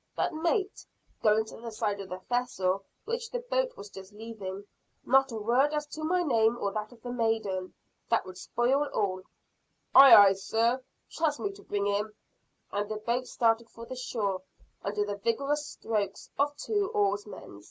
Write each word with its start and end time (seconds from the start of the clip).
But 0.15 0.33
Mate" 0.33 0.83
going 1.21 1.45
to 1.45 1.57
the 1.57 1.69
side 1.69 1.99
of 2.01 2.09
the 2.09 2.17
vessel, 2.27 2.83
which 3.05 3.29
the 3.29 3.37
boat 3.37 3.77
was 3.77 3.91
just 3.91 4.11
leaving, 4.11 4.65
"not 5.05 5.31
a 5.31 5.35
word 5.37 5.75
as 5.75 5.85
to 5.93 6.03
my 6.03 6.23
name 6.23 6.57
or 6.57 6.71
that 6.71 6.91
of 6.91 7.03
the 7.03 7.11
maiden. 7.11 7.75
That 8.09 8.25
would 8.25 8.39
spoil 8.39 8.85
all." 8.95 9.21
"Aye, 9.93 10.15
aye, 10.15 10.33
sir! 10.33 10.83
Trust 11.11 11.39
me 11.39 11.51
to 11.51 11.61
bring 11.61 11.85
him!" 11.85 12.15
and 12.71 12.89
the 12.89 12.97
boat 12.97 13.27
started 13.27 13.69
for 13.69 13.85
the 13.85 13.95
shore, 13.95 14.41
under 14.83 15.05
the 15.05 15.17
vigorous 15.17 15.67
strokes 15.67 16.31
of 16.39 16.57
two 16.57 16.89
oarsmen. 16.95 17.59